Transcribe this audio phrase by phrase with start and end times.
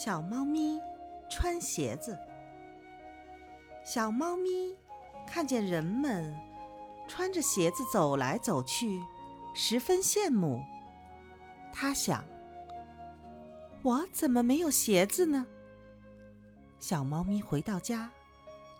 [0.00, 0.80] 小猫咪
[1.28, 2.16] 穿鞋子。
[3.84, 4.76] 小猫咪
[5.26, 6.32] 看见人们
[7.08, 9.02] 穿着鞋子走来走去，
[9.56, 10.62] 十分羡慕。
[11.72, 12.24] 它想：
[13.82, 15.44] 我怎么没有鞋子呢？
[16.78, 18.12] 小猫咪回到家，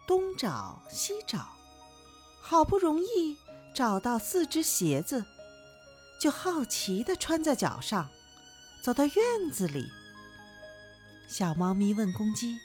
[0.06, 1.48] 东找西找，
[2.40, 3.36] 好不容易
[3.74, 5.24] 找到四只鞋子，
[6.20, 8.08] 就好奇地穿在脚上，
[8.84, 9.84] 走到院子里。
[11.28, 12.58] 小猫咪问公鸡：“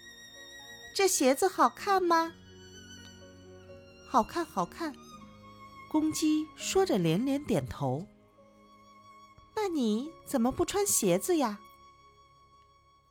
[0.95, 2.33] 这鞋子好看吗
[4.09, 4.95] ？”“好看，好看。”
[5.91, 8.07] 公鸡说着连连点头。
[9.53, 11.59] “那你怎么不穿鞋子呀？”“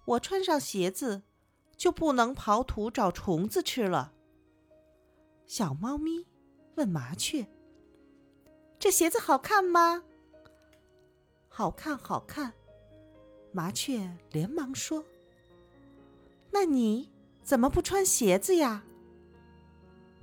[0.07, 1.23] 我穿上鞋子，
[1.77, 4.15] 就不能刨土找虫子吃了。”
[5.47, 6.27] 小猫咪
[6.77, 7.47] 问麻雀
[8.81, 10.03] ：“这鞋子好看吗
[11.51, 12.55] ？”“好看，好看。”
[13.53, 15.05] 麻雀连忙说。
[16.53, 17.11] 那你
[17.43, 18.85] 怎么不穿鞋子呀？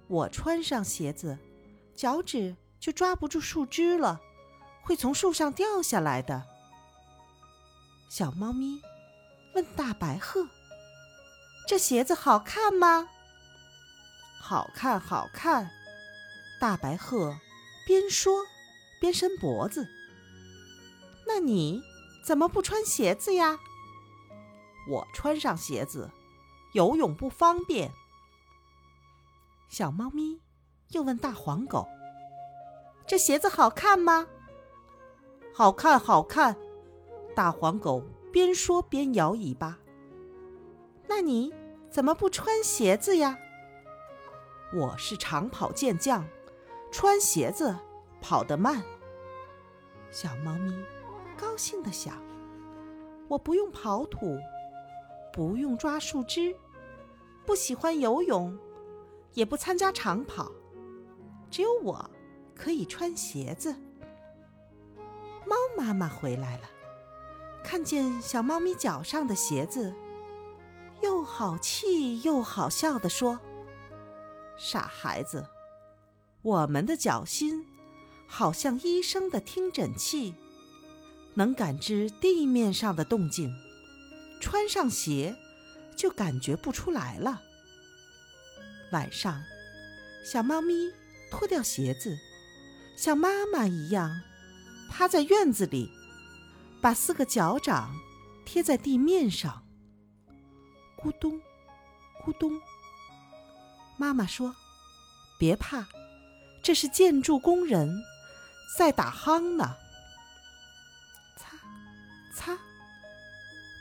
[0.08, 1.38] 我穿上鞋子，
[1.96, 4.22] 脚趾就抓不住树枝了，
[4.84, 6.46] 会从树上掉下来的。
[8.10, 8.82] 小猫咪
[9.54, 10.48] 问大白鹤
[11.68, 13.10] ：“这鞋子好看吗
[14.42, 15.70] ？”“好看，好看。”
[16.60, 17.38] 大白鹤
[17.86, 18.46] 边说
[19.00, 19.88] 边伸脖子。
[21.28, 21.82] “那你
[22.24, 23.60] 怎么不穿鞋子呀？”
[24.90, 26.10] 我穿上鞋子。
[26.74, 27.92] 游泳不方便。
[29.68, 30.40] 小猫咪
[30.90, 31.88] 又问大黄狗
[33.06, 34.28] ：“这鞋子好看吗
[35.54, 36.56] ？”“好看，好看。”
[37.36, 39.80] 大黄狗边说边摇尾巴。
[41.08, 41.54] “那你
[41.90, 43.38] 怎么不穿鞋子呀
[44.74, 46.26] ？”“我是长跑健将，
[46.92, 47.76] 穿鞋子
[48.22, 48.84] 跑得慢。”
[50.12, 50.74] 小猫咪
[51.38, 52.16] 高兴地想
[53.30, 54.38] ：“我不用刨土。”
[55.32, 56.56] 不用抓树枝，
[57.46, 58.58] 不喜欢游泳，
[59.34, 60.52] 也不参加长跑，
[61.50, 62.10] 只有我
[62.56, 63.76] 可以穿鞋子。
[65.46, 66.70] 猫妈妈回来了，
[67.64, 69.94] 看见小猫咪脚上的鞋子，
[71.02, 73.40] 又好气又好笑地说
[74.58, 75.48] ：“傻孩子，
[76.42, 77.66] 我们的脚心
[78.28, 80.36] 好像医生的听诊器，
[81.36, 83.54] 能感知地面上的动静。”
[84.40, 85.36] 穿上鞋，
[85.96, 87.42] 就感觉不出来了。
[88.92, 89.44] 晚上，
[90.26, 90.74] 小猫咪
[91.30, 92.18] 脱掉鞋子，
[92.98, 94.22] 像妈妈一样，
[94.90, 95.90] 趴在院子里，
[96.82, 97.94] 把四个脚掌
[98.46, 99.64] 贴在地面上。
[100.98, 101.40] 咕咚，
[102.26, 102.60] 咕咚。
[103.98, 104.56] 妈妈说
[105.38, 105.88] ：“别怕，
[106.64, 108.02] 这是建筑工人
[108.78, 109.76] 在打夯呢。”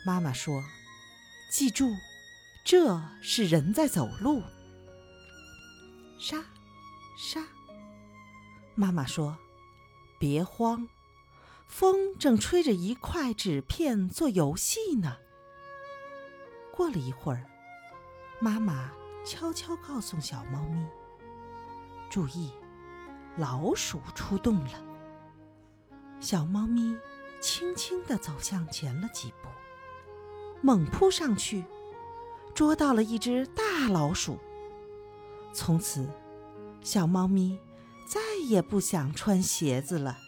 [0.09, 0.65] 妈妈说
[1.53, 1.95] ：“记住，
[2.65, 4.43] 这是人在走路。”
[6.19, 6.43] 沙
[7.19, 7.47] 沙。
[8.75, 9.37] 妈妈说
[10.19, 10.89] ：“别慌，
[11.67, 15.19] 风正吹着一块纸片做游戏呢。”
[16.75, 17.45] 过了一会儿，
[18.41, 18.91] 妈妈
[19.27, 20.87] 悄悄告诉小猫咪
[22.09, 22.51] ：“注意，
[23.37, 24.83] 老鼠出动了。”
[26.19, 26.97] 小猫咪
[27.43, 29.51] 轻轻地走向前了几步。
[30.61, 31.65] 猛扑上去，
[32.55, 34.39] 捉到了一只大老鼠。
[35.53, 36.07] 从此，
[36.83, 37.59] 小猫咪
[38.07, 40.19] 再也不想穿鞋子了。